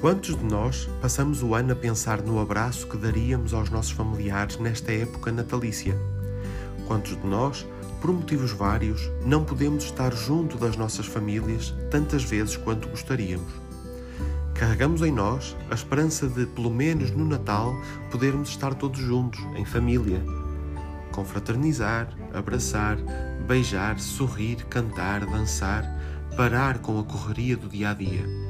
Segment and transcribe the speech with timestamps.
[0.00, 4.58] Quantos de nós passamos o ano a pensar no abraço que daríamos aos nossos familiares
[4.58, 5.96] nesta época natalícia?
[6.86, 7.66] Quantos de nós,
[7.98, 13.50] por motivos vários, não podemos estar junto das nossas famílias tantas vezes quanto gostaríamos?
[14.54, 17.74] Carregamos em nós a esperança de, pelo menos no Natal,
[18.10, 20.22] podermos estar todos juntos, em família.
[21.10, 22.98] Confraternizar, abraçar,
[23.46, 25.84] beijar, sorrir, cantar, dançar,
[26.36, 28.45] parar com a correria do dia a dia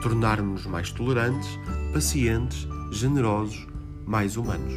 [0.00, 1.48] tornar-nos mais tolerantes,
[1.92, 3.66] pacientes, generosos,
[4.06, 4.74] mais humanos.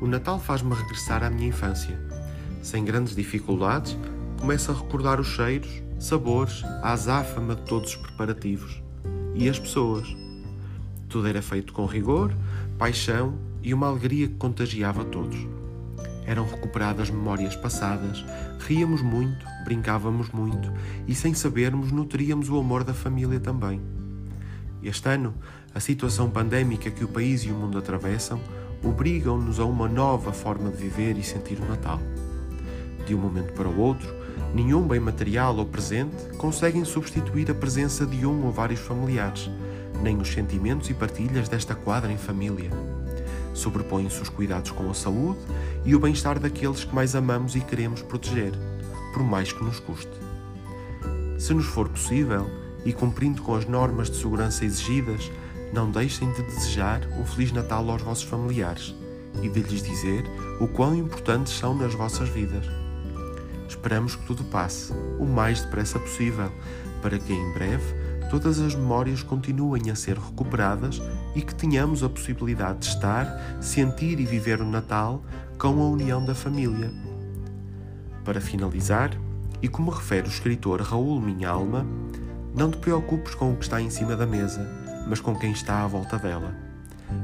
[0.00, 1.98] O Natal faz-me regressar à minha infância.
[2.62, 3.96] Sem grandes dificuldades,
[4.40, 8.82] começo a recordar os cheiros, sabores, a azáfama de todos os preparativos
[9.34, 10.06] e as pessoas.
[11.08, 12.34] Tudo era feito com rigor,
[12.78, 15.55] paixão e uma alegria que contagiava todos.
[16.26, 18.24] Eram recuperadas memórias passadas,
[18.58, 20.72] ríamos muito, brincávamos muito
[21.06, 23.80] e, sem sabermos, nutríamos o amor da família também.
[24.82, 25.34] Este ano,
[25.72, 28.40] a situação pandémica que o país e o mundo atravessam
[28.82, 32.00] obrigam-nos a uma nova forma de viver e sentir o Natal.
[33.06, 34.12] De um momento para o outro,
[34.52, 39.48] nenhum bem material ou presente conseguem substituir a presença de um ou vários familiares,
[40.02, 42.70] nem os sentimentos e partilhas desta quadra em família
[43.58, 45.40] sobrepõem-se os cuidados com a saúde
[45.84, 48.52] e o bem-estar daqueles que mais amamos e queremos proteger,
[49.12, 50.10] por mais que nos custe.
[51.38, 52.46] Se nos for possível,
[52.86, 55.30] e cumprindo com as normas de segurança exigidas,
[55.72, 58.94] não deixem de desejar um Feliz Natal aos vossos familiares
[59.42, 60.24] e de lhes dizer
[60.60, 62.64] o quão importantes são nas vossas vidas.
[63.68, 66.50] Esperamos que tudo passe o mais depressa possível,
[67.02, 67.84] para que em breve
[68.30, 71.00] todas as memórias continuem a ser recuperadas
[71.34, 75.22] e que tenhamos a possibilidade de estar, sentir e viver o Natal
[75.58, 76.92] com a união da família.
[78.24, 79.10] Para finalizar,
[79.62, 81.86] e como refere o escritor Raul Minhalma,
[82.54, 84.66] não te preocupes com o que está em cima da mesa,
[85.08, 86.54] mas com quem está à volta dela.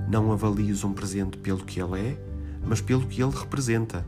[0.09, 2.19] Não avalies um presente pelo que ele é,
[2.65, 4.07] mas pelo que ele representa.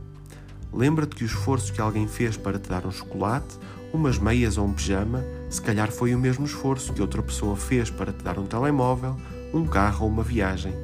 [0.73, 3.59] Lembra-te que o esforço que alguém fez para te dar um chocolate
[3.95, 7.91] umas meias ou um pijama, se calhar foi o mesmo esforço que outra pessoa fez
[7.91, 9.17] para te dar um telemóvel,
[9.55, 10.75] um carro ou uma viagem.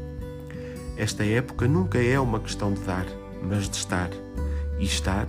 [0.96, 3.06] Esta época nunca é uma questão de dar,
[3.42, 4.10] mas de estar.
[4.78, 5.26] E estar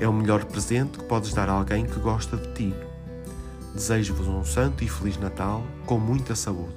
[0.00, 2.74] é o melhor presente que podes dar a alguém que gosta de ti.
[3.74, 6.74] Desejo-vos um santo e feliz Natal com muita saúde.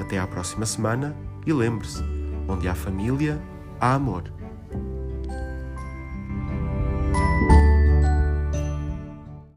[0.00, 1.14] Até à próxima semana
[1.46, 2.02] e lembre-se:
[2.48, 3.38] onde há família,
[3.78, 4.39] há amor.